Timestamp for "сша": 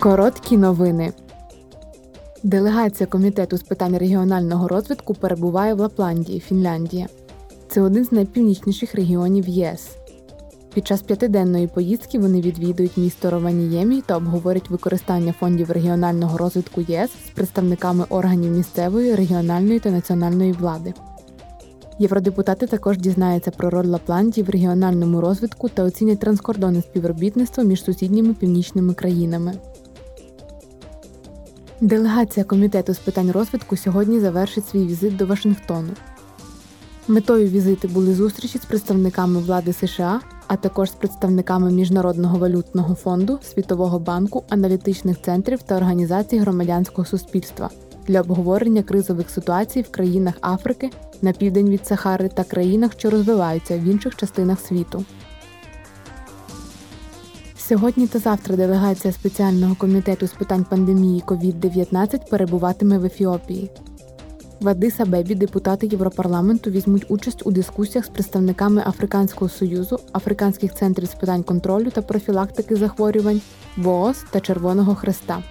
39.72-40.20